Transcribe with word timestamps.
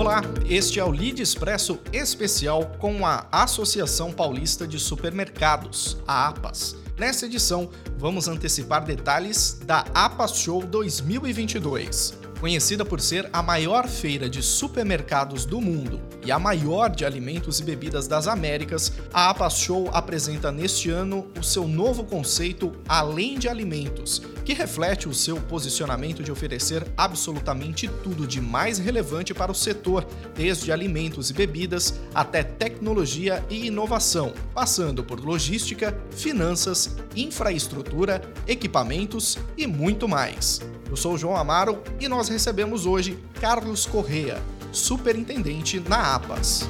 Olá, 0.00 0.22
este 0.48 0.80
é 0.80 0.84
o 0.84 0.88
Lead 0.90 1.20
Expresso 1.20 1.78
especial 1.92 2.64
com 2.78 3.04
a 3.04 3.26
Associação 3.30 4.10
Paulista 4.10 4.66
de 4.66 4.80
Supermercados, 4.80 5.98
a 6.08 6.26
APAS. 6.28 6.74
Nessa 6.96 7.26
edição, 7.26 7.68
vamos 7.98 8.26
antecipar 8.26 8.82
detalhes 8.82 9.60
da 9.66 9.84
APAS 9.92 10.38
Show 10.38 10.64
2022. 10.64 12.19
Conhecida 12.40 12.86
por 12.86 13.02
ser 13.02 13.28
a 13.34 13.42
maior 13.42 13.86
feira 13.86 14.28
de 14.28 14.42
supermercados 14.42 15.44
do 15.44 15.60
mundo 15.60 16.00
e 16.24 16.32
a 16.32 16.38
maior 16.38 16.88
de 16.88 17.04
alimentos 17.04 17.60
e 17.60 17.62
bebidas 17.62 18.08
das 18.08 18.26
Américas, 18.26 18.94
a 19.12 19.28
APAS 19.28 19.58
Show 19.58 19.90
apresenta 19.92 20.50
neste 20.50 20.88
ano 20.88 21.30
o 21.38 21.42
seu 21.42 21.68
novo 21.68 22.02
conceito 22.02 22.72
Além 22.88 23.38
de 23.38 23.46
Alimentos, 23.46 24.22
que 24.42 24.54
reflete 24.54 25.06
o 25.06 25.12
seu 25.12 25.36
posicionamento 25.36 26.22
de 26.22 26.32
oferecer 26.32 26.86
absolutamente 26.96 27.86
tudo 28.02 28.26
de 28.26 28.40
mais 28.40 28.78
relevante 28.78 29.34
para 29.34 29.52
o 29.52 29.54
setor, 29.54 30.06
desde 30.34 30.72
alimentos 30.72 31.28
e 31.28 31.34
bebidas 31.34 32.00
até 32.14 32.42
tecnologia 32.42 33.44
e 33.50 33.66
inovação, 33.66 34.32
passando 34.54 35.04
por 35.04 35.20
logística, 35.20 35.94
finanças, 36.10 36.96
infraestrutura, 37.14 38.22
equipamentos 38.46 39.36
e 39.58 39.66
muito 39.66 40.08
mais. 40.08 40.60
Eu 40.90 40.96
sou 40.96 41.14
o 41.14 41.18
João 41.18 41.36
Amaro 41.36 41.80
e 42.00 42.08
nós 42.08 42.28
recebemos 42.28 42.84
hoje 42.84 43.16
Carlos 43.40 43.86
Correa, 43.86 44.42
superintendente 44.72 45.78
na 45.78 46.16
APAS. 46.16 46.68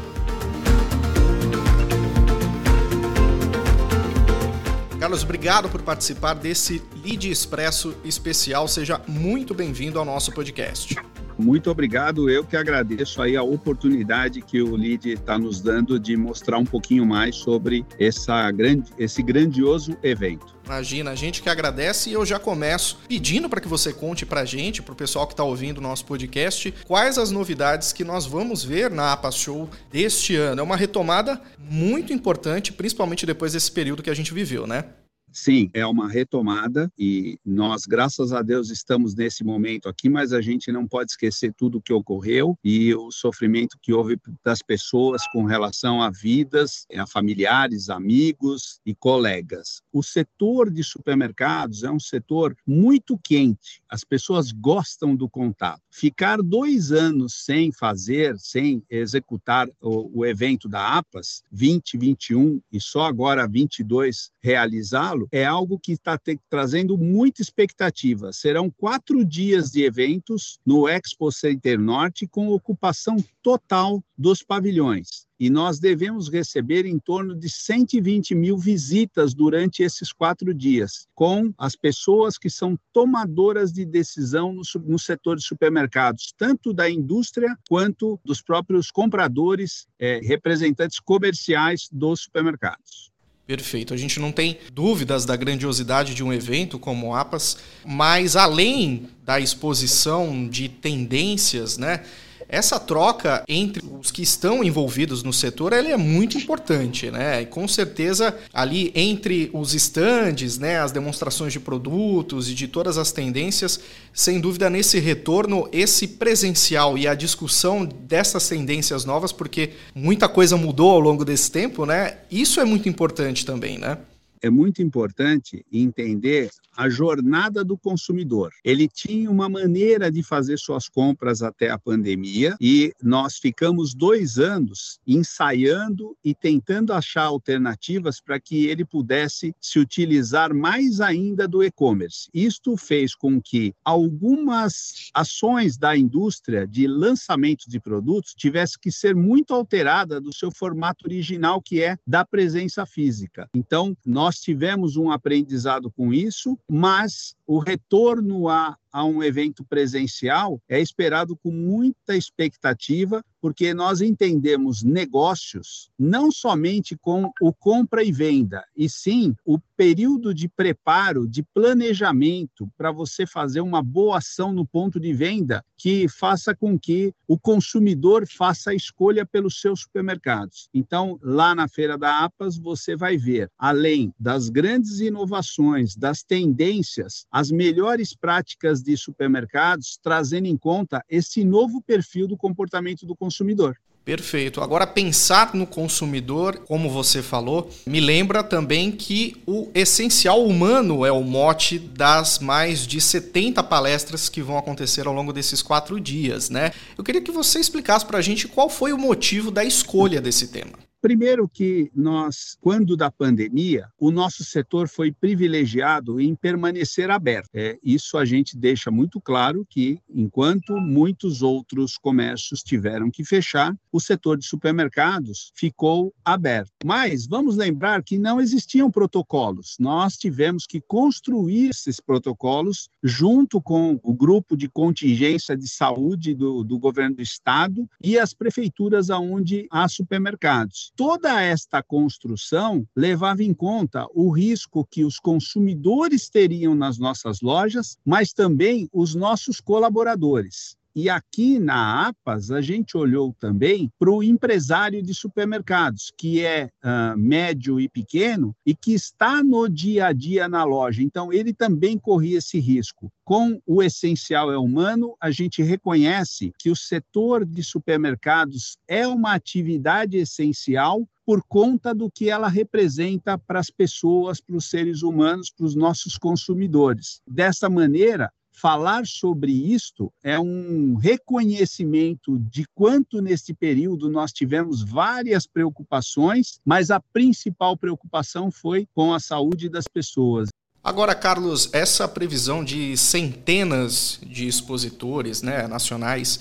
Carlos, 4.98 5.22
obrigado 5.24 5.70
por 5.70 5.80
participar 5.80 6.34
desse 6.34 6.82
Lead 7.02 7.30
Expresso 7.30 7.96
especial. 8.04 8.68
Seja 8.68 9.00
muito 9.08 9.54
bem-vindo 9.54 9.98
ao 9.98 10.04
nosso 10.04 10.30
podcast. 10.32 10.94
Muito 11.38 11.70
obrigado, 11.70 12.28
eu 12.28 12.44
que 12.44 12.54
agradeço 12.54 13.22
aí 13.22 13.34
a 13.34 13.42
oportunidade 13.42 14.42
que 14.42 14.60
o 14.60 14.76
LID 14.76 15.12
está 15.12 15.38
nos 15.38 15.62
dando 15.62 15.98
de 15.98 16.14
mostrar 16.14 16.58
um 16.58 16.66
pouquinho 16.66 17.06
mais 17.06 17.36
sobre 17.36 17.86
essa 17.98 18.50
grande, 18.50 18.92
esse 18.98 19.22
grandioso 19.22 19.96
evento. 20.02 20.59
Imagina, 20.70 21.10
a 21.10 21.14
gente 21.16 21.42
que 21.42 21.48
agradece 21.48 22.10
e 22.10 22.12
eu 22.12 22.24
já 22.24 22.38
começo 22.38 22.96
pedindo 23.08 23.48
para 23.48 23.60
que 23.60 23.66
você 23.66 23.92
conte 23.92 24.24
para 24.24 24.42
a 24.42 24.44
gente, 24.44 24.80
para 24.80 24.92
o 24.92 24.96
pessoal 24.96 25.26
que 25.26 25.32
está 25.32 25.42
ouvindo 25.42 25.78
o 25.78 25.80
nosso 25.80 26.04
podcast, 26.04 26.72
quais 26.86 27.18
as 27.18 27.32
novidades 27.32 27.92
que 27.92 28.04
nós 28.04 28.24
vamos 28.24 28.62
ver 28.62 28.88
na 28.88 29.12
APA 29.12 29.32
Show 29.32 29.68
deste 29.90 30.36
ano. 30.36 30.60
É 30.60 30.62
uma 30.62 30.76
retomada 30.76 31.42
muito 31.58 32.12
importante, 32.12 32.72
principalmente 32.72 33.26
depois 33.26 33.52
desse 33.52 33.72
período 33.72 34.00
que 34.00 34.10
a 34.10 34.14
gente 34.14 34.32
viveu, 34.32 34.64
né? 34.64 34.84
Sim, 35.32 35.70
é 35.72 35.86
uma 35.86 36.08
retomada 36.08 36.90
e 36.98 37.38
nós, 37.44 37.86
graças 37.86 38.32
a 38.32 38.42
Deus, 38.42 38.68
estamos 38.70 39.14
nesse 39.14 39.44
momento 39.44 39.88
aqui, 39.88 40.08
mas 40.08 40.32
a 40.32 40.40
gente 40.40 40.72
não 40.72 40.88
pode 40.88 41.12
esquecer 41.12 41.54
tudo 41.56 41.78
o 41.78 41.82
que 41.82 41.92
ocorreu 41.92 42.58
e 42.64 42.92
o 42.94 43.12
sofrimento 43.12 43.78
que 43.80 43.92
houve 43.92 44.18
das 44.44 44.60
pessoas 44.60 45.22
com 45.32 45.44
relação 45.44 46.02
a 46.02 46.10
vidas, 46.10 46.84
a 46.96 47.06
familiares, 47.06 47.88
amigos 47.88 48.80
e 48.84 48.92
colegas. 48.92 49.82
O 49.92 50.02
setor 50.02 50.70
de 50.70 50.82
supermercados 50.82 51.84
é 51.84 51.90
um 51.90 52.00
setor 52.00 52.56
muito 52.66 53.16
quente, 53.22 53.80
as 53.88 54.02
pessoas 54.02 54.50
gostam 54.50 55.14
do 55.14 55.28
contato. 55.28 55.80
Ficar 55.90 56.42
dois 56.42 56.90
anos 56.90 57.44
sem 57.44 57.70
fazer, 57.70 58.36
sem 58.38 58.82
executar 58.90 59.68
o, 59.80 60.20
o 60.20 60.26
evento 60.26 60.68
da 60.68 60.98
APAS, 60.98 61.44
2021 61.52 62.60
e 62.72 62.80
só 62.80 63.04
agora 63.04 63.46
22 63.46 64.30
realizá-lo, 64.42 65.19
Paulo, 65.20 65.28
é 65.30 65.44
algo 65.44 65.78
que 65.78 65.92
está 65.92 66.18
trazendo 66.48 66.96
muita 66.96 67.42
expectativa. 67.42 68.32
Serão 68.32 68.70
quatro 68.70 69.24
dias 69.24 69.70
de 69.70 69.82
eventos 69.82 70.58
no 70.64 70.88
Expo 70.88 71.30
Center 71.30 71.78
Norte, 71.78 72.26
com 72.26 72.48
ocupação 72.48 73.16
total 73.42 74.02
dos 74.16 74.42
pavilhões 74.42 75.28
e 75.40 75.48
nós 75.48 75.80
devemos 75.80 76.28
receber 76.28 76.84
em 76.84 76.98
torno 76.98 77.34
de 77.34 77.48
120 77.48 78.34
mil 78.34 78.58
visitas 78.58 79.32
durante 79.32 79.82
esses 79.82 80.12
quatro 80.12 80.52
dias, 80.52 81.08
com 81.14 81.50
as 81.56 81.74
pessoas 81.74 82.36
que 82.36 82.50
são 82.50 82.78
tomadoras 82.92 83.72
de 83.72 83.86
decisão 83.86 84.52
no, 84.52 84.60
no, 84.84 84.98
setor 84.98 85.38
de 85.38 85.42
supermercados, 85.42 86.34
tanto 86.36 86.74
da 86.74 86.90
indústria 86.90 87.56
quanto 87.70 88.20
dos 88.22 88.42
próprios 88.42 88.90
compradores, 88.90 89.88
é, 89.98 90.20
representantes 90.22 91.00
comerciais 91.00 91.88
dos 91.90 92.24
supermercados. 92.24 93.10
Perfeito. 93.50 93.92
A 93.92 93.96
gente 93.96 94.20
não 94.20 94.30
tem 94.30 94.58
dúvidas 94.72 95.24
da 95.24 95.34
grandiosidade 95.34 96.14
de 96.14 96.22
um 96.22 96.32
evento 96.32 96.78
como 96.78 97.08
o 97.08 97.14
APAS, 97.16 97.56
mas 97.84 98.36
além 98.36 99.08
da 99.24 99.40
exposição 99.40 100.48
de 100.48 100.68
tendências, 100.68 101.76
né? 101.76 102.04
Essa 102.52 102.80
troca 102.80 103.44
entre 103.48 103.80
os 104.00 104.10
que 104.10 104.22
estão 104.22 104.64
envolvidos 104.64 105.22
no 105.22 105.32
setor 105.32 105.72
ela 105.72 105.88
é 105.88 105.96
muito 105.96 106.36
importante, 106.36 107.08
né? 107.08 107.42
E 107.42 107.46
com 107.46 107.68
certeza 107.68 108.36
ali 108.52 108.90
entre 108.92 109.48
os 109.52 109.72
estandes, 109.72 110.58
né, 110.58 110.80
as 110.80 110.90
demonstrações 110.90 111.52
de 111.52 111.60
produtos 111.60 112.50
e 112.50 112.54
de 112.54 112.66
todas 112.66 112.98
as 112.98 113.12
tendências, 113.12 113.78
sem 114.12 114.40
dúvida 114.40 114.68
nesse 114.68 114.98
retorno, 114.98 115.68
esse 115.70 116.08
presencial 116.08 116.98
e 116.98 117.06
a 117.06 117.14
discussão 117.14 117.84
dessas 117.84 118.48
tendências 118.48 119.04
novas, 119.04 119.30
porque 119.30 119.70
muita 119.94 120.28
coisa 120.28 120.56
mudou 120.56 120.90
ao 120.90 121.00
longo 121.00 121.24
desse 121.24 121.52
tempo, 121.52 121.86
né? 121.86 122.16
Isso 122.28 122.58
é 122.58 122.64
muito 122.64 122.88
importante 122.88 123.46
também, 123.46 123.78
né? 123.78 123.98
É 124.42 124.50
muito 124.50 124.82
importante 124.82 125.64
entender 125.72 126.50
a 126.76 126.88
jornada 126.88 127.64
do 127.64 127.76
consumidor. 127.76 128.52
Ele 128.64 128.88
tinha 128.88 129.30
uma 129.30 129.48
maneira 129.48 130.10
de 130.10 130.22
fazer 130.22 130.58
suas 130.58 130.88
compras 130.88 131.42
até 131.42 131.70
a 131.70 131.78
pandemia 131.78 132.56
e 132.60 132.92
nós 133.02 133.36
ficamos 133.38 133.94
dois 133.94 134.38
anos 134.38 134.98
ensaiando 135.06 136.16
e 136.24 136.34
tentando 136.34 136.92
achar 136.92 137.24
alternativas 137.24 138.20
para 138.20 138.40
que 138.40 138.66
ele 138.66 138.84
pudesse 138.84 139.54
se 139.60 139.78
utilizar 139.78 140.54
mais 140.54 141.00
ainda 141.00 141.46
do 141.46 141.62
e-commerce. 141.62 142.28
Isto 142.32 142.76
fez 142.76 143.14
com 143.14 143.40
que 143.40 143.74
algumas 143.84 145.10
ações 145.12 145.76
da 145.76 145.96
indústria 145.96 146.66
de 146.66 146.86
lançamento 146.86 147.68
de 147.68 147.80
produtos 147.80 148.34
tivesse 148.34 148.78
que 148.78 148.90
ser 148.90 149.14
muito 149.14 149.52
alterada 149.52 150.20
do 150.20 150.32
seu 150.32 150.50
formato 150.50 151.06
original, 151.06 151.60
que 151.60 151.82
é 151.82 151.96
da 152.06 152.24
presença 152.24 152.86
física. 152.86 153.48
Então, 153.54 153.96
nós 154.04 154.29
nós 154.30 154.38
tivemos 154.38 154.96
um 154.96 155.10
aprendizado 155.10 155.90
com 155.90 156.14
isso, 156.14 156.56
mas 156.70 157.34
o 157.44 157.58
retorno 157.58 158.48
a, 158.48 158.76
a 158.92 159.04
um 159.04 159.22
evento 159.22 159.64
presencial 159.64 160.60
é 160.68 160.80
esperado 160.80 161.36
com 161.36 161.50
muita 161.50 162.16
expectativa, 162.16 163.24
porque 163.40 163.72
nós 163.72 164.00
entendemos 164.00 164.82
negócios 164.82 165.90
não 165.98 166.30
somente 166.30 166.96
com 166.96 167.30
o 167.40 167.52
compra 167.52 168.02
e 168.02 168.12
venda, 168.12 168.64
e 168.76 168.88
sim 168.88 169.34
o 169.44 169.58
período 169.76 170.34
de 170.34 170.46
preparo, 170.46 171.26
de 171.26 171.42
planejamento 171.42 172.70
para 172.76 172.92
você 172.92 173.24
fazer 173.26 173.62
uma 173.62 173.82
boa 173.82 174.18
ação 174.18 174.52
no 174.52 174.66
ponto 174.66 175.00
de 175.00 175.12
venda 175.12 175.64
que 175.76 176.06
faça 176.06 176.54
com 176.54 176.78
que 176.78 177.14
o 177.26 177.38
consumidor 177.38 178.26
faça 178.26 178.72
a 178.72 178.74
escolha 178.74 179.24
pelos 179.24 179.60
seus 179.60 179.80
supermercados. 179.80 180.68
Então, 180.74 181.18
lá 181.22 181.54
na 181.54 181.66
Feira 181.66 181.96
da 181.96 182.22
APAS, 182.24 182.58
você 182.58 182.94
vai 182.94 183.16
ver, 183.16 183.50
além 183.58 184.12
das 184.20 184.50
grandes 184.50 185.00
inovações, 185.00 185.96
das 185.96 186.22
tendências, 186.22 187.24
as 187.30 187.50
melhores 187.50 188.14
práticas 188.14 188.79
de 188.82 188.96
supermercados, 188.96 189.98
trazendo 190.02 190.46
em 190.46 190.56
conta 190.56 191.04
esse 191.08 191.44
novo 191.44 191.80
perfil 191.80 192.26
do 192.26 192.36
comportamento 192.36 193.06
do 193.06 193.16
consumidor. 193.16 193.76
Perfeito. 194.04 194.60
Agora, 194.60 194.86
pensar 194.86 195.54
no 195.54 195.66
consumidor, 195.66 196.58
como 196.66 196.88
você 196.88 197.22
falou, 197.22 197.70
me 197.86 198.00
lembra 198.00 198.42
também 198.42 198.90
que 198.90 199.40
o 199.46 199.68
essencial 199.74 200.44
humano 200.44 201.04
é 201.04 201.12
o 201.12 201.22
mote 201.22 201.78
das 201.78 202.38
mais 202.38 202.86
de 202.86 203.00
70 203.00 203.62
palestras 203.62 204.28
que 204.28 204.42
vão 204.42 204.56
acontecer 204.56 205.06
ao 205.06 205.12
longo 205.12 205.32
desses 205.32 205.62
quatro 205.62 206.00
dias, 206.00 206.48
né? 206.48 206.72
Eu 206.96 207.04
queria 207.04 207.20
que 207.20 207.30
você 207.30 207.60
explicasse 207.60 208.06
para 208.06 208.18
a 208.18 208.22
gente 208.22 208.48
qual 208.48 208.70
foi 208.70 208.92
o 208.92 208.98
motivo 208.98 209.50
da 209.50 209.64
escolha 209.64 210.20
desse 210.20 210.48
tema. 210.48 210.89
Primeiro 211.00 211.48
que 211.48 211.90
nós, 211.94 212.58
quando 212.60 212.94
da 212.94 213.10
pandemia, 213.10 213.88
o 213.98 214.10
nosso 214.10 214.44
setor 214.44 214.86
foi 214.86 215.10
privilegiado 215.10 216.20
em 216.20 216.34
permanecer 216.34 217.10
aberto. 217.10 217.48
É, 217.54 217.78
isso 217.82 218.18
a 218.18 218.24
gente 218.26 218.54
deixa 218.54 218.90
muito 218.90 219.18
claro 219.18 219.66
que, 219.68 219.98
enquanto 220.10 220.76
muitos 220.76 221.40
outros 221.40 221.96
comércios 221.96 222.62
tiveram 222.62 223.10
que 223.10 223.24
fechar, 223.24 223.74
o 223.90 223.98
setor 223.98 224.36
de 224.36 224.44
supermercados 224.44 225.50
ficou 225.54 226.12
aberto. 226.22 226.70
Mas 226.84 227.26
vamos 227.26 227.56
lembrar 227.56 228.02
que 228.02 228.18
não 228.18 228.38
existiam 228.38 228.90
protocolos. 228.90 229.76
Nós 229.80 230.18
tivemos 230.18 230.66
que 230.66 230.82
construir 230.82 231.70
esses 231.70 231.98
protocolos 231.98 232.90
junto 233.02 233.60
com 233.62 233.98
o 234.02 234.12
grupo 234.12 234.54
de 234.54 234.68
contingência 234.68 235.56
de 235.56 235.66
saúde 235.66 236.34
do, 236.34 236.62
do 236.62 236.78
governo 236.78 237.16
do 237.16 237.22
estado 237.22 237.88
e 238.04 238.18
as 238.18 238.34
prefeituras 238.34 239.08
aonde 239.08 239.66
há 239.70 239.88
supermercados 239.88 240.89
toda 240.96 241.40
esta 241.42 241.82
construção 241.82 242.86
levava 242.96 243.42
em 243.42 243.54
conta 243.54 244.06
o 244.14 244.30
risco 244.30 244.86
que 244.90 245.04
os 245.04 245.18
consumidores 245.18 246.28
teriam 246.28 246.74
nas 246.74 246.98
nossas 246.98 247.40
lojas, 247.40 247.96
mas 248.04 248.32
também 248.32 248.88
os 248.92 249.14
nossos 249.14 249.60
colaboradores. 249.60 250.76
E 250.94 251.08
aqui 251.08 251.58
na 251.58 252.08
APAS, 252.08 252.50
a 252.50 252.60
gente 252.60 252.96
olhou 252.96 253.34
também 253.38 253.90
para 253.98 254.10
o 254.10 254.22
empresário 254.22 255.00
de 255.02 255.14
supermercados, 255.14 256.12
que 256.16 256.44
é 256.44 256.68
uh, 256.82 257.16
médio 257.16 257.78
e 257.80 257.88
pequeno 257.88 258.54
e 258.66 258.74
que 258.74 258.92
está 258.92 259.42
no 259.42 259.68
dia 259.68 260.06
a 260.06 260.12
dia 260.12 260.48
na 260.48 260.64
loja. 260.64 261.02
Então, 261.02 261.32
ele 261.32 261.52
também 261.52 261.96
corria 261.96 262.38
esse 262.38 262.58
risco. 262.58 263.10
Com 263.24 263.60
o 263.64 263.80
essencial 263.80 264.50
é 264.50 264.58
humano, 264.58 265.14
a 265.20 265.30
gente 265.30 265.62
reconhece 265.62 266.52
que 266.58 266.70
o 266.70 266.76
setor 266.76 267.46
de 267.46 267.62
supermercados 267.62 268.76
é 268.88 269.06
uma 269.06 269.34
atividade 269.34 270.16
essencial 270.16 271.06
por 271.24 271.44
conta 271.46 271.94
do 271.94 272.10
que 272.10 272.28
ela 272.28 272.48
representa 272.48 273.38
para 273.38 273.60
as 273.60 273.70
pessoas, 273.70 274.40
para 274.40 274.56
os 274.56 274.68
seres 274.68 275.02
humanos, 275.02 275.48
para 275.48 275.64
os 275.64 275.76
nossos 275.76 276.18
consumidores. 276.18 277.20
Dessa 277.24 277.70
maneira, 277.70 278.32
falar 278.60 279.06
sobre 279.06 279.50
isto 279.52 280.12
é 280.22 280.38
um 280.38 280.94
reconhecimento 280.96 282.38
de 282.38 282.66
quanto 282.74 283.22
nesse 283.22 283.54
período 283.54 284.10
nós 284.10 284.32
tivemos 284.32 284.82
várias 284.82 285.46
preocupações, 285.46 286.60
mas 286.64 286.90
a 286.90 287.00
principal 287.00 287.76
preocupação 287.76 288.50
foi 288.50 288.86
com 288.94 289.14
a 289.14 289.20
saúde 289.20 289.68
das 289.68 289.86
pessoas. 289.88 290.50
Agora, 290.84 291.14
Carlos, 291.14 291.70
essa 291.72 292.06
previsão 292.06 292.62
de 292.62 292.96
centenas 292.96 294.18
de 294.22 294.46
expositores 294.46 295.42
né, 295.42 295.66
nacionais 295.66 296.40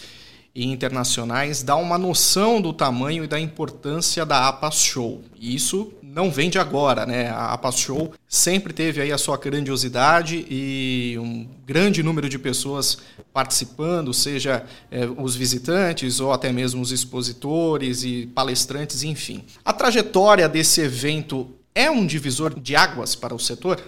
e 0.54 0.66
internacionais 0.66 1.64
dá 1.64 1.76
uma 1.76 1.98
noção 1.98 2.62
do 2.62 2.74
tamanho 2.74 3.24
e 3.24 3.28
da 3.28 3.40
importância 3.40 4.26
da 4.26 4.48
APAS 4.48 4.76
Show. 4.76 5.22
Isso 5.40 5.94
não 6.14 6.32
vem 6.32 6.50
de 6.50 6.58
agora, 6.58 7.06
né? 7.06 7.30
A 7.30 7.54
APAS 7.54 7.78
Show 7.80 8.14
sempre 8.28 8.74
teve 8.74 9.00
aí 9.00 9.12
a 9.12 9.18
sua 9.18 9.38
grandiosidade 9.38 10.46
e 10.50 11.16
um 11.20 11.48
grande 11.66 12.02
número 12.02 12.28
de 12.28 12.40
pessoas 12.40 12.98
participando, 13.32 14.14
seja 14.14 14.64
é, 14.90 15.06
os 15.06 15.36
visitantes 15.36 16.20
ou 16.20 16.34
até 16.34 16.52
mesmo 16.52 16.82
os 16.82 16.92
expositores 16.92 18.04
e 18.04 18.28
palestrantes, 18.34 19.04
enfim. 19.04 19.44
A 19.64 19.72
trajetória 19.72 20.50
desse 20.50 20.82
evento 20.82 21.50
é 21.76 21.92
um 21.92 22.06
divisor 22.06 22.60
de 22.60 22.76
águas 22.76 23.16
para 23.16 23.36
o 23.36 23.40
setor? 23.40 23.80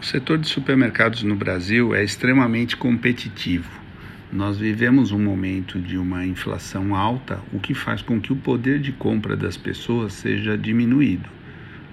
O 0.00 0.04
setor 0.04 0.38
de 0.38 0.48
supermercados 0.48 1.22
no 1.22 1.34
Brasil 1.34 1.94
é 1.94 2.04
extremamente 2.04 2.76
competitivo 2.76 3.86
nós 4.32 4.58
vivemos 4.58 5.12
um 5.12 5.20
momento 5.20 5.80
de 5.80 5.96
uma 5.96 6.26
inflação 6.26 6.94
alta, 6.94 7.40
o 7.52 7.60
que 7.60 7.74
faz 7.74 8.02
com 8.02 8.20
que 8.20 8.32
o 8.32 8.36
poder 8.36 8.80
de 8.80 8.92
compra 8.92 9.36
das 9.36 9.56
pessoas 9.56 10.14
seja 10.14 10.58
diminuído. 10.58 11.28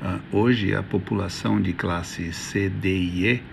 Uh, 0.04 0.38
hoje, 0.38 0.76
a 0.76 0.84
população 0.84 1.62
de 1.62 1.72
classe 1.72 2.34
C, 2.34 2.68
D 2.68 2.94
e 2.94 3.26
E 3.26 3.44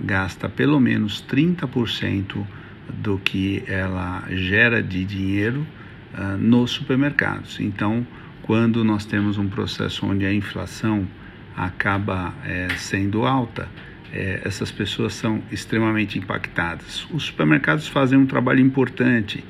gasta 0.00 0.48
pelo 0.48 0.78
menos 0.78 1.20
30% 1.28 2.46
do 2.88 3.18
que 3.18 3.64
ela 3.66 4.24
gera 4.30 4.80
de 4.80 5.04
dinheiro 5.04 5.66
uh, 6.14 6.36
nos 6.38 6.70
supermercados. 6.70 7.58
Então, 7.58 8.06
quando 8.42 8.84
nós 8.84 9.04
temos 9.04 9.36
um 9.36 9.48
processo 9.48 10.06
onde 10.06 10.24
a 10.24 10.32
inflação 10.32 11.08
acaba 11.56 12.32
é, 12.44 12.68
sendo 12.76 13.26
alta, 13.26 13.68
é, 14.12 14.42
essas 14.44 14.70
pessoas 14.70 15.14
são 15.14 15.42
extremamente 15.50 16.18
impactadas. 16.18 17.04
Os 17.10 17.24
supermercados 17.24 17.88
fazem 17.88 18.16
um 18.16 18.26
trabalho 18.26 18.60
importante 18.60 19.42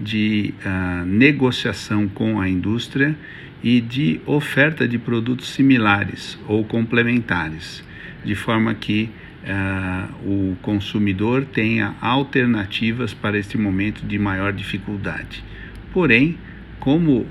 de 0.00 0.54
uh, 0.64 1.04
negociação 1.04 2.08
com 2.08 2.40
a 2.40 2.48
indústria 2.48 3.14
e 3.62 3.80
de 3.80 4.20
oferta 4.26 4.86
de 4.86 4.98
produtos 4.98 5.48
similares 5.48 6.38
ou 6.46 6.64
complementares, 6.64 7.82
de 8.24 8.34
forma 8.34 8.74
que 8.74 9.10
uh, 9.44 10.28
o 10.28 10.56
consumidor 10.62 11.44
tenha 11.44 11.94
alternativas 12.00 13.12
para 13.12 13.38
este 13.38 13.58
momento 13.58 14.06
de 14.06 14.18
maior 14.18 14.52
dificuldade. 14.52 15.42
Porém, 15.92 16.38
como 16.78 17.20
uh, 17.20 17.26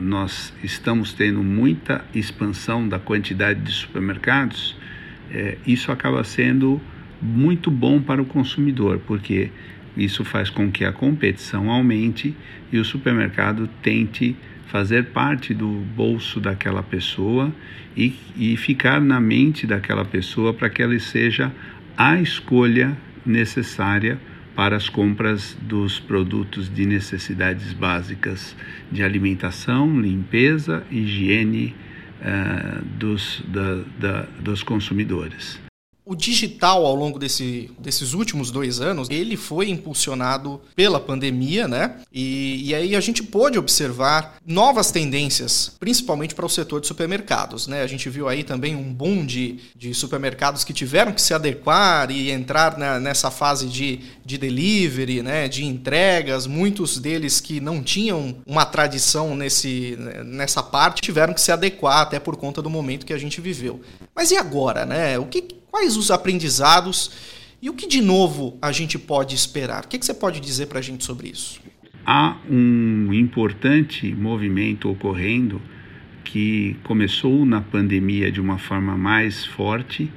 nós 0.00 0.52
estamos 0.62 1.12
tendo 1.12 1.42
muita 1.42 2.04
expansão 2.14 2.88
da 2.88 2.98
quantidade 2.98 3.60
de 3.60 3.72
supermercados, 3.72 4.76
é, 5.30 5.56
isso 5.66 5.90
acaba 5.90 6.22
sendo 6.24 6.80
muito 7.20 7.70
bom 7.70 8.00
para 8.00 8.20
o 8.20 8.24
consumidor, 8.24 9.00
porque 9.06 9.50
isso 9.96 10.24
faz 10.24 10.50
com 10.50 10.70
que 10.70 10.84
a 10.84 10.92
competição 10.92 11.70
aumente 11.70 12.36
e 12.72 12.78
o 12.78 12.84
supermercado 12.84 13.68
tente 13.82 14.36
fazer 14.66 15.06
parte 15.06 15.54
do 15.54 15.68
bolso 15.68 16.40
daquela 16.40 16.82
pessoa 16.82 17.52
e, 17.96 18.14
e 18.36 18.56
ficar 18.56 19.00
na 19.00 19.20
mente 19.20 19.66
daquela 19.66 20.04
pessoa 20.04 20.52
para 20.52 20.68
que 20.68 20.82
ela 20.82 20.98
seja 20.98 21.52
a 21.96 22.20
escolha 22.20 22.96
necessária 23.24 24.18
para 24.54 24.76
as 24.76 24.88
compras 24.88 25.56
dos 25.60 26.00
produtos 26.00 26.72
de 26.72 26.86
necessidades 26.86 27.72
básicas 27.74 28.56
de 28.90 29.02
alimentação, 29.02 30.00
limpeza, 30.00 30.82
higiene 30.90 31.74
uh, 32.20 32.82
dos, 32.98 33.42
da, 33.46 33.82
da, 33.98 34.22
dos 34.40 34.62
consumidores. 34.62 35.65
O 36.08 36.14
digital, 36.14 36.86
ao 36.86 36.94
longo 36.94 37.18
desse, 37.18 37.68
desses 37.80 38.12
últimos 38.12 38.52
dois 38.52 38.80
anos, 38.80 39.10
ele 39.10 39.36
foi 39.36 39.68
impulsionado 39.70 40.60
pela 40.76 41.00
pandemia, 41.00 41.66
né? 41.66 41.96
E, 42.12 42.68
e 42.68 42.74
aí 42.76 42.94
a 42.94 43.00
gente 43.00 43.24
pôde 43.24 43.58
observar 43.58 44.36
novas 44.46 44.92
tendências, 44.92 45.72
principalmente 45.80 46.32
para 46.32 46.46
o 46.46 46.48
setor 46.48 46.80
de 46.80 46.86
supermercados, 46.86 47.66
né? 47.66 47.82
A 47.82 47.88
gente 47.88 48.08
viu 48.08 48.28
aí 48.28 48.44
também 48.44 48.76
um 48.76 48.94
boom 48.94 49.26
de, 49.26 49.58
de 49.74 49.92
supermercados 49.94 50.62
que 50.62 50.72
tiveram 50.72 51.12
que 51.12 51.20
se 51.20 51.34
adequar 51.34 52.08
e 52.12 52.30
entrar 52.30 52.78
na, 52.78 53.00
nessa 53.00 53.28
fase 53.28 53.66
de, 53.66 53.98
de 54.24 54.38
delivery, 54.38 55.24
né? 55.24 55.48
De 55.48 55.64
entregas. 55.64 56.46
Muitos 56.46 57.00
deles 57.00 57.40
que 57.40 57.60
não 57.60 57.82
tinham 57.82 58.36
uma 58.46 58.64
tradição 58.64 59.34
nesse, 59.34 59.98
nessa 60.24 60.62
parte 60.62 61.02
tiveram 61.02 61.34
que 61.34 61.40
se 61.40 61.50
adequar, 61.50 62.02
até 62.02 62.20
por 62.20 62.36
conta 62.36 62.62
do 62.62 62.70
momento 62.70 63.04
que 63.04 63.12
a 63.12 63.18
gente 63.18 63.40
viveu. 63.40 63.80
Mas 64.14 64.30
e 64.30 64.36
agora, 64.36 64.86
né? 64.86 65.18
O 65.18 65.26
que 65.26 65.56
Quais 65.76 65.98
os 65.98 66.10
aprendizados 66.10 67.10
e 67.60 67.68
o 67.68 67.74
que 67.74 67.86
de 67.86 68.00
novo 68.00 68.56
a 68.62 68.72
gente 68.72 68.98
pode 68.98 69.34
esperar? 69.34 69.84
O 69.84 69.88
que, 69.88 69.98
que 69.98 70.06
você 70.06 70.14
pode 70.14 70.40
dizer 70.40 70.68
para 70.68 70.78
a 70.78 70.82
gente 70.82 71.04
sobre 71.04 71.28
isso? 71.28 71.60
Há 72.02 72.38
um 72.48 73.12
importante 73.12 74.14
movimento 74.14 74.90
ocorrendo 74.90 75.60
que 76.24 76.76
começou 76.82 77.44
na 77.44 77.60
pandemia 77.60 78.32
de 78.32 78.40
uma 78.40 78.56
forma 78.56 78.96
mais 78.96 79.44
forte, 79.44 80.10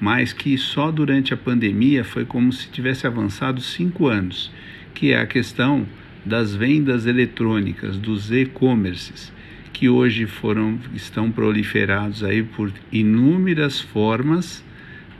mas 0.00 0.32
que 0.32 0.56
só 0.56 0.90
durante 0.90 1.34
a 1.34 1.36
pandemia 1.36 2.04
foi 2.04 2.24
como 2.24 2.50
se 2.50 2.70
tivesse 2.70 3.06
avançado 3.06 3.60
cinco 3.60 4.06
anos, 4.06 4.50
que 4.94 5.12
é 5.12 5.18
a 5.18 5.26
questão 5.26 5.86
das 6.24 6.54
vendas 6.54 7.04
eletrônicas, 7.04 7.98
dos 7.98 8.32
e-commerces, 8.32 9.30
que 9.74 9.90
hoje 9.90 10.24
foram 10.24 10.80
estão 10.94 11.30
proliferados 11.30 12.24
aí 12.24 12.42
por 12.42 12.72
inúmeras 12.90 13.78
formas 13.78 14.64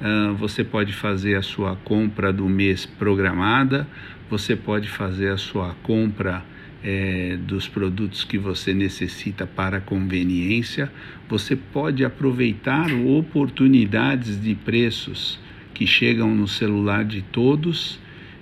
Uh, 0.03 0.35
você 0.35 0.65
pode 0.65 0.93
fazer 0.93 1.37
a 1.37 1.43
sua 1.43 1.77
compra 1.77 2.33
do 2.33 2.49
mês 2.49 2.85
programada, 2.85 3.87
você 4.29 4.57
pode 4.57 4.89
fazer 4.89 5.29
a 5.29 5.37
sua 5.37 5.77
compra 5.83 6.43
é, 6.83 7.37
dos 7.37 7.69
produtos 7.69 8.25
que 8.25 8.37
você 8.37 8.75
necessita 8.75 9.47
para 9.47 9.81
conveniência, 9.81 10.93
você 11.29 11.55
pode 11.55 12.05
aproveitar 12.05 12.93
oportunidades 12.93 14.41
de 14.41 14.57
preços 14.57 15.39
que 15.73 15.87
chegam 15.87 16.35
no 16.35 16.49
celular 16.49 17.05
de 17.05 17.23
todos 17.23 18.01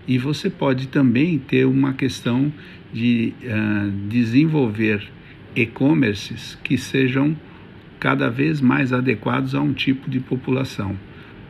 e 0.09 0.17
você 0.17 0.49
pode 0.49 0.89
também 0.89 1.39
ter 1.39 1.67
uma 1.67 1.93
questão 1.93 2.53
de 2.93 3.35
uh, 3.43 3.91
desenvolver 4.09 5.07
e-commerces 5.55 6.59
que 6.65 6.79
sejam 6.79 7.37
cada 7.99 8.31
vez 8.31 8.61
mais 8.61 8.93
adequados 8.93 9.55
a 9.55 9.61
um 9.61 9.73
tipo 9.73 10.11
de 10.11 10.19
população. 10.19 10.97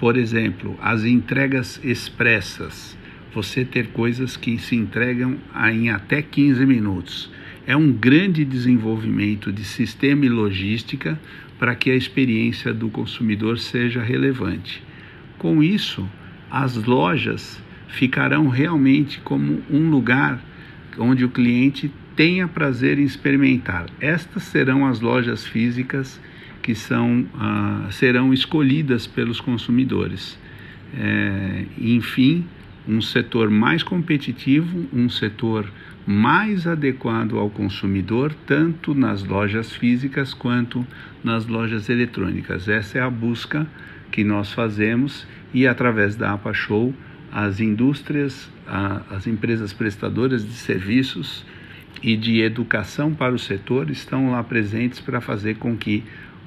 Por 0.01 0.17
exemplo, 0.17 0.79
as 0.81 1.05
entregas 1.05 1.79
expressas. 1.85 2.97
Você 3.35 3.67
ter 3.67 3.89
coisas 3.89 4.35
que 4.35 4.57
se 4.59 4.75
entregam 4.75 5.37
em 5.71 5.91
até 5.91 6.23
15 6.23 6.65
minutos. 6.65 7.31
É 7.67 7.77
um 7.77 7.93
grande 7.93 8.43
desenvolvimento 8.43 9.53
de 9.53 9.63
sistema 9.63 10.25
e 10.25 10.29
logística 10.31 11.21
para 11.59 11.75
que 11.75 11.91
a 11.91 11.95
experiência 11.95 12.73
do 12.73 12.89
consumidor 12.89 13.59
seja 13.59 14.03
relevante. 14.03 14.83
Com 15.37 15.63
isso, 15.63 16.09
as 16.51 16.77
lojas 16.77 17.63
ficarão 17.89 18.49
realmente 18.49 19.21
como 19.21 19.63
um 19.71 19.91
lugar 19.91 20.43
onde 20.99 21.27
o 21.27 21.31
cliente 21.31 21.93
tenha 22.17 22.49
prazer 22.49 22.99
em 22.99 23.05
experimentar. 23.05 23.87
Estas 24.01 24.45
serão 24.45 24.87
as 24.87 25.01
lojas 25.01 25.47
físicas 25.47 26.19
que 26.63 26.75
são, 26.75 27.23
uh, 27.35 27.93
serão 27.93 28.33
escolhidas 28.33 29.07
pelos 29.07 29.41
consumidores. 29.41 30.39
É, 30.93 31.65
enfim, 31.79 32.45
um 32.87 33.01
setor 33.01 33.51
mais 33.51 33.83
competitivo, 33.83 34.87
um 34.93 35.09
setor 35.09 35.71
mais 36.07 36.67
adequado 36.67 37.39
ao 37.39 37.49
consumidor, 37.49 38.35
tanto 38.47 38.95
nas 38.95 39.23
lojas 39.23 39.73
físicas 39.73 40.35
quanto 40.35 40.85
nas 41.23 41.47
lojas 41.47 41.89
eletrônicas. 41.89 42.69
Essa 42.69 42.99
é 42.99 43.01
a 43.01 43.11
busca 43.11 43.67
que 44.11 44.25
nós 44.25 44.53
fazemos 44.53 45.27
e 45.55 45.67
através 45.67 46.17
da 46.17 46.33
APA 46.33 46.53
Show 46.53 46.95
as 47.33 47.61
indústrias, 47.61 48.51
a, 48.67 49.03
as 49.11 49.27
empresas 49.27 49.73
prestadoras 49.73 50.45
de 50.45 50.55
serviços 50.55 51.45
e 52.03 52.17
de 52.17 52.41
educação 52.41 53.15
para 53.15 53.33
o 53.33 53.39
setor 53.39 53.91
estão 53.91 54.33
lá 54.33 54.43
presentes 54.43 54.99
para 55.01 55.21
fazer 55.21 55.57
com 55.57 55.77
que 55.77 56.03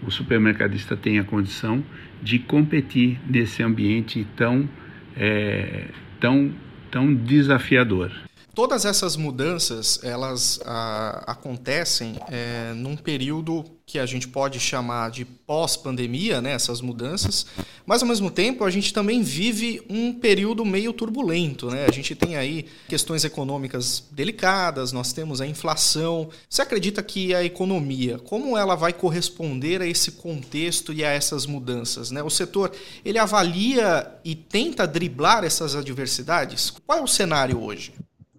o 0.06 0.12
supermercadista 0.12 0.96
tenha 0.96 1.24
condição 1.24 1.84
de 2.22 2.40
competir 2.40 3.20
nesse 3.28 3.62
ambiente 3.64 4.26
tão, 4.36 4.68
é, 5.16 5.88
tão, 6.20 6.52
tão 6.90 7.14
desafiador. 7.14 8.12
Todas 8.56 8.86
essas 8.86 9.16
mudanças 9.16 10.00
elas 10.04 10.60
ah, 10.64 11.24
acontecem 11.26 12.20
é, 12.30 12.72
num 12.76 12.96
período 12.96 13.66
que 13.84 13.98
a 13.98 14.06
gente 14.06 14.28
pode 14.28 14.60
chamar 14.60 15.10
de 15.10 15.26
pós-pandemia, 15.26 16.40
né, 16.40 16.52
essas 16.52 16.80
mudanças, 16.80 17.48
mas 17.84 18.04
ao 18.04 18.08
mesmo 18.08 18.30
tempo 18.30 18.64
a 18.64 18.70
gente 18.70 18.94
também 18.94 19.24
vive 19.24 19.82
um 19.90 20.14
período 20.14 20.64
meio 20.64 20.94
turbulento. 20.94 21.72
Né? 21.72 21.88
A 21.88 21.92
gente 21.92 22.14
tem 22.14 22.36
aí 22.36 22.68
questões 22.88 23.26
econômicas 23.26 24.04
delicadas, 24.12 24.92
nós 24.92 25.12
temos 25.12 25.42
a 25.42 25.48
inflação. 25.48 26.30
Você 26.48 26.62
acredita 26.62 27.02
que 27.02 27.34
a 27.34 27.44
economia, 27.44 28.20
como 28.20 28.56
ela 28.56 28.76
vai 28.76 28.94
corresponder 28.94 29.82
a 29.82 29.88
esse 29.88 30.12
contexto 30.12 30.94
e 30.94 31.04
a 31.04 31.10
essas 31.10 31.48
mudanças? 31.48 32.12
Né? 32.12 32.22
O 32.22 32.30
setor 32.30 32.72
ele 33.04 33.18
avalia 33.18 34.12
e 34.24 34.36
tenta 34.36 34.88
driblar 34.88 35.44
essas 35.44 35.76
adversidades? 35.76 36.72
Qual 36.86 37.00
é 37.00 37.02
o 37.02 37.08
cenário 37.08 37.60
hoje? 37.60 37.94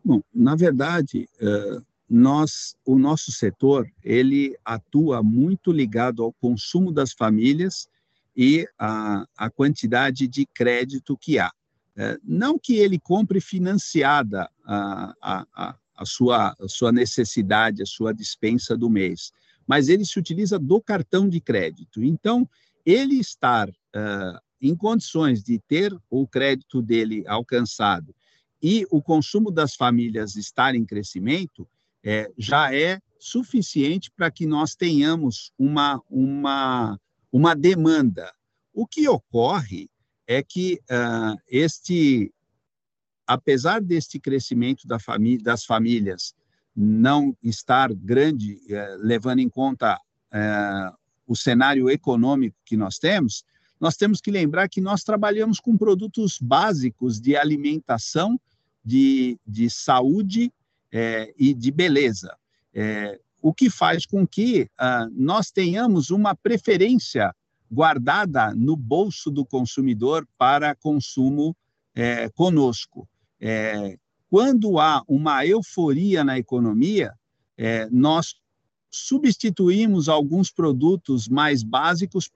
Bom, 0.04 0.20
na 0.34 0.54
verdade, 0.54 1.26
eh, 1.40 1.80
nós, 2.08 2.76
o 2.84 2.99
nosso 2.99 3.32
setor, 3.32 3.90
ele 4.02 4.54
atua 4.62 5.23
muito 5.23 5.73
ligado 5.73 6.23
ao 6.23 6.32
consumo 6.34 6.92
das 6.92 7.12
famílias 7.12 7.88
e 8.37 8.68
a, 8.78 9.26
a 9.34 9.49
quantidade 9.49 10.28
de 10.28 10.44
crédito 10.44 11.16
que 11.16 11.38
há. 11.38 11.50
Eh, 11.96 12.18
não 12.23 12.58
que 12.58 12.75
ele 12.75 12.99
compre 12.99 13.40
financiada 13.40 14.50
a, 14.66 15.14
a, 15.23 15.76
a, 15.96 16.04
sua, 16.04 16.54
a 16.61 16.68
sua 16.68 16.92
necessidade, 16.92 17.82
a 17.82 17.87
sua 17.87 18.12
dispensa 18.12 18.76
do 18.76 18.90
mês, 18.90 19.32
mas 19.66 19.88
ele 19.88 20.04
se 20.04 20.18
utiliza 20.18 20.58
do 20.58 20.82
cartão 20.82 21.26
de 21.26 21.40
crédito. 21.40 22.04
Então, 22.04 22.46
ele 22.84 23.18
estar 23.18 23.70
uh, 23.70 24.38
em 24.61 24.76
condições 24.76 25.42
de 25.42 25.58
ter 25.61 25.96
o 26.11 26.28
crédito 26.28 26.82
dele 26.82 27.25
alcançado 27.26 28.14
e 28.66 28.87
o 28.90 29.02
consumo 29.02 29.50
das 29.50 29.75
famílias 29.75 30.37
estar 30.37 30.75
em 30.75 30.87
crescimento, 30.87 31.68
é, 32.02 32.33
já 32.38 32.75
é 32.75 32.99
suficiente 33.18 34.11
para 34.11 34.30
que 34.30 34.47
nós 34.47 34.75
tenhamos 34.75 35.52
uma, 35.59 36.00
uma, 36.09 36.99
uma 37.30 37.54
demanda. 37.54 38.33
O 38.73 38.87
que 38.87 39.06
ocorre 39.06 39.90
é 40.26 40.42
que 40.42 40.80
uh, 40.90 41.38
este, 41.47 42.33
apesar 43.26 43.83
deste 43.83 44.18
crescimento 44.18 44.88
da 44.88 44.99
família, 44.99 45.44
das 45.44 45.66
famílias 45.66 46.35
não 46.75 47.37
estar 47.42 47.92
grande, 47.92 48.54
uh, 48.71 48.97
levando 48.99 49.40
em 49.40 49.49
conta 49.50 49.97
uh, 49.97 50.97
o 51.26 51.37
cenário 51.37 51.90
econômico 51.90 52.56
que 52.64 52.78
nós 52.78 52.99
temos, 52.99 53.44
nós 53.78 53.94
temos 53.94 54.23
que 54.23 54.30
lembrar 54.30 54.71
que 54.71 54.80
nós 54.80 55.04
trabalhamos 55.04 55.61
com 55.61 55.76
produtos 55.76 56.38
básicos 56.40 57.21
de 57.21 57.37
alimentação 57.37 58.40
de, 58.84 59.38
de 59.46 59.70
saúde 59.70 60.52
é, 60.92 61.32
e 61.38 61.54
de 61.54 61.70
beleza, 61.70 62.36
é, 62.72 63.18
o 63.40 63.52
que 63.52 63.68
faz 63.68 64.06
com 64.06 64.26
que 64.26 64.68
ah, 64.78 65.06
nós 65.12 65.50
tenhamos 65.50 66.10
uma 66.10 66.34
preferência 66.34 67.34
guardada 67.70 68.54
no 68.54 68.76
bolso 68.76 69.30
do 69.30 69.44
consumidor 69.44 70.26
para 70.38 70.74
consumo 70.74 71.56
é, 71.94 72.28
conosco. 72.30 73.08
É, 73.40 73.98
quando 74.30 74.78
há 74.78 75.02
uma 75.06 75.44
euforia 75.46 76.24
na 76.24 76.38
economia, 76.38 77.12
é, 77.56 77.88
nós 77.90 78.34
substituímos 78.90 80.08
alguns 80.08 80.50
produtos 80.50 81.28
mais 81.28 81.62
básicos 81.62 82.30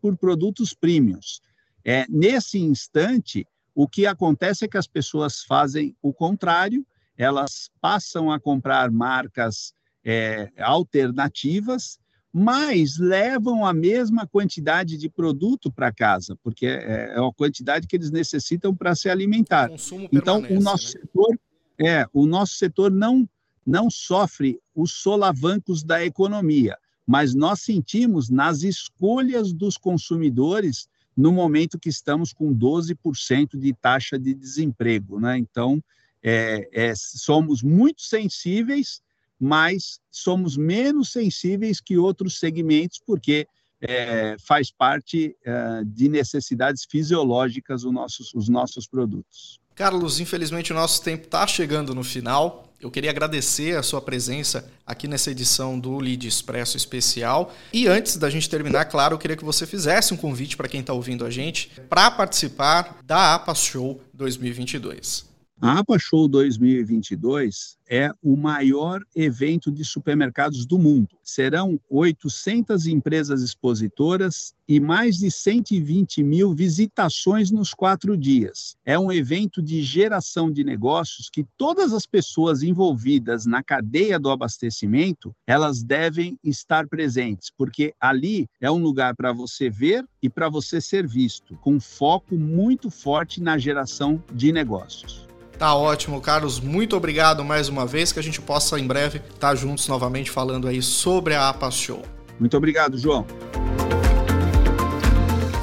por 0.00 0.16
produtos 0.16 0.72
premiums. 0.72 1.40
É, 1.84 2.06
nesse 2.08 2.58
instante, 2.58 3.46
o 3.76 3.86
que 3.86 4.06
acontece 4.06 4.64
é 4.64 4.68
que 4.68 4.78
as 4.78 4.86
pessoas 4.86 5.42
fazem 5.42 5.94
o 6.00 6.10
contrário, 6.10 6.84
elas 7.14 7.70
passam 7.78 8.32
a 8.32 8.40
comprar 8.40 8.90
marcas 8.90 9.74
é, 10.02 10.50
alternativas, 10.58 11.98
mas 12.32 12.96
levam 12.98 13.66
a 13.66 13.74
mesma 13.74 14.26
quantidade 14.26 14.96
de 14.96 15.10
produto 15.10 15.70
para 15.70 15.92
casa, 15.92 16.34
porque 16.42 16.66
é, 16.66 17.12
é 17.14 17.18
a 17.18 17.32
quantidade 17.36 17.86
que 17.86 17.96
eles 17.96 18.10
necessitam 18.10 18.74
para 18.74 18.94
se 18.94 19.10
alimentar. 19.10 19.70
O 19.70 20.08
então, 20.10 20.38
o 20.48 20.58
nosso 20.58 20.94
né? 20.94 21.02
setor 21.02 21.38
é 21.78 22.06
o 22.14 22.26
nosso 22.26 22.54
setor 22.54 22.90
não 22.90 23.28
não 23.66 23.90
sofre 23.90 24.58
os 24.74 24.92
solavancos 24.92 25.82
da 25.82 26.02
economia, 26.02 26.78
mas 27.06 27.34
nós 27.34 27.60
sentimos 27.60 28.30
nas 28.30 28.62
escolhas 28.62 29.52
dos 29.52 29.76
consumidores 29.76 30.88
no 31.16 31.32
momento 31.32 31.78
que 31.78 31.88
estamos 31.88 32.32
com 32.32 32.54
12% 32.54 33.58
de 33.58 33.72
taxa 33.72 34.18
de 34.18 34.34
desemprego. 34.34 35.18
Né? 35.18 35.38
Então, 35.38 35.82
é, 36.22 36.68
é, 36.72 36.92
somos 36.94 37.62
muito 37.62 38.02
sensíveis, 38.02 39.00
mas 39.40 40.00
somos 40.10 40.56
menos 40.56 41.10
sensíveis 41.10 41.80
que 41.80 41.96
outros 41.96 42.38
segmentos, 42.38 43.00
porque 43.04 43.46
é, 43.80 44.36
faz 44.38 44.70
parte 44.70 45.36
é, 45.44 45.84
de 45.84 46.08
necessidades 46.08 46.84
fisiológicas 46.84 47.84
os 47.84 47.92
nossos, 47.92 48.34
os 48.34 48.48
nossos 48.48 48.86
produtos. 48.86 49.60
Carlos, 49.74 50.20
infelizmente 50.20 50.72
o 50.72 50.74
nosso 50.74 51.02
tempo 51.02 51.26
está 51.26 51.46
chegando 51.46 51.94
no 51.94 52.02
final. 52.02 52.65
Eu 52.80 52.90
queria 52.90 53.10
agradecer 53.10 53.76
a 53.76 53.82
sua 53.82 54.02
presença 54.02 54.70
aqui 54.86 55.08
nessa 55.08 55.30
edição 55.30 55.78
do 55.78 55.98
Lead 55.98 56.28
Expresso 56.28 56.76
Especial. 56.76 57.54
E 57.72 57.86
antes 57.86 58.16
da 58.16 58.28
gente 58.28 58.50
terminar, 58.50 58.84
claro, 58.84 59.14
eu 59.14 59.18
queria 59.18 59.36
que 59.36 59.44
você 59.44 59.66
fizesse 59.66 60.12
um 60.12 60.16
convite 60.16 60.56
para 60.56 60.68
quem 60.68 60.80
está 60.80 60.92
ouvindo 60.92 61.24
a 61.24 61.30
gente 61.30 61.70
para 61.88 62.10
participar 62.10 62.98
da 63.04 63.34
APAS 63.34 63.60
Show 63.60 64.00
2022. 64.12 65.35
A 65.58 65.78
APA 65.78 65.98
Show 65.98 66.28
2022 66.28 67.78
é 67.88 68.10
o 68.22 68.36
maior 68.36 69.00
evento 69.14 69.72
de 69.72 69.86
supermercados 69.86 70.66
do 70.66 70.78
mundo. 70.78 71.16
Serão 71.22 71.80
800 71.88 72.86
empresas 72.86 73.42
expositoras 73.42 74.54
e 74.68 74.78
mais 74.78 75.16
de 75.16 75.30
120 75.30 76.22
mil 76.22 76.52
visitações 76.52 77.50
nos 77.50 77.72
quatro 77.72 78.18
dias. 78.18 78.76
É 78.84 78.98
um 78.98 79.10
evento 79.10 79.62
de 79.62 79.82
geração 79.82 80.52
de 80.52 80.62
negócios 80.62 81.30
que 81.30 81.46
todas 81.56 81.94
as 81.94 82.04
pessoas 82.04 82.62
envolvidas 82.62 83.46
na 83.46 83.62
cadeia 83.62 84.18
do 84.18 84.28
abastecimento 84.28 85.34
elas 85.46 85.82
devem 85.82 86.38
estar 86.44 86.86
presentes, 86.86 87.50
porque 87.56 87.94
ali 87.98 88.46
é 88.60 88.70
um 88.70 88.82
lugar 88.82 89.16
para 89.16 89.32
você 89.32 89.70
ver 89.70 90.04
e 90.22 90.28
para 90.28 90.50
você 90.50 90.82
ser 90.82 91.06
visto, 91.06 91.56
com 91.62 91.80
foco 91.80 92.36
muito 92.36 92.90
forte 92.90 93.40
na 93.40 93.56
geração 93.56 94.22
de 94.34 94.52
negócios. 94.52 95.25
Tá 95.58 95.74
ótimo, 95.74 96.20
Carlos. 96.20 96.60
Muito 96.60 96.96
obrigado 96.96 97.44
mais 97.44 97.68
uma 97.68 97.86
vez. 97.86 98.12
Que 98.12 98.18
a 98.18 98.22
gente 98.22 98.40
possa 98.40 98.78
em 98.78 98.86
breve 98.86 99.22
estar 99.32 99.54
juntos 99.54 99.88
novamente 99.88 100.30
falando 100.30 100.68
aí 100.68 100.82
sobre 100.82 101.34
a 101.34 101.48
APAS 101.48 101.74
Show. 101.74 102.02
Muito 102.38 102.56
obrigado, 102.56 102.98
João. 102.98 103.26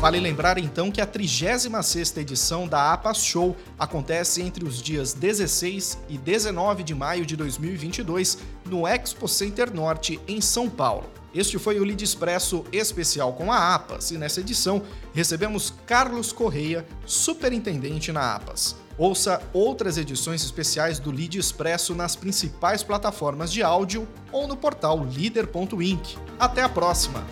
Vale 0.01 0.19
lembrar 0.19 0.57
então 0.57 0.91
que 0.91 0.99
a 0.99 1.07
36ª 1.07 2.17
edição 2.17 2.67
da 2.67 2.91
APAS 2.91 3.23
Show 3.23 3.55
acontece 3.79 4.41
entre 4.41 4.65
os 4.65 4.81
dias 4.81 5.13
16 5.13 5.99
e 6.09 6.17
19 6.17 6.83
de 6.83 6.93
maio 6.93 7.25
de 7.25 7.37
2022 7.37 8.37
no 8.65 8.85
Expo 8.85 9.29
Center 9.29 9.73
Norte, 9.73 10.19
em 10.27 10.41
São 10.41 10.69
Paulo. 10.69 11.09
Este 11.33 11.57
foi 11.57 11.79
o 11.79 11.85
Lead 11.85 12.03
Expresso 12.03 12.65
especial 12.73 13.31
com 13.33 13.49
a 13.49 13.75
APAS 13.75 14.11
e 14.11 14.17
nessa 14.17 14.41
edição 14.41 14.83
recebemos 15.13 15.73
Carlos 15.85 16.33
Correia, 16.33 16.85
superintendente 17.05 18.11
na 18.11 18.35
APAS. 18.35 18.82
Ouça 18.97 19.41
outras 19.51 19.97
edições 19.97 20.43
especiais 20.43 20.99
do 20.99 21.11
Lead 21.11 21.37
Expresso 21.37 21.95
nas 21.95 22.15
principais 22.15 22.83
plataformas 22.83 23.51
de 23.51 23.63
áudio 23.63 24.07
ou 24.31 24.47
no 24.47 24.55
portal 24.55 25.03
líder.inc. 25.03 26.17
Até 26.39 26.61
a 26.61 26.69
próxima! 26.69 27.23